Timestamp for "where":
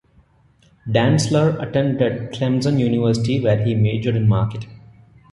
3.39-3.63